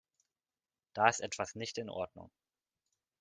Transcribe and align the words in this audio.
Da 0.93 1.09
ist 1.09 1.19
etwas 1.19 1.53
nicht 1.53 1.77
in 1.77 1.87
Ordnung. 1.91 2.31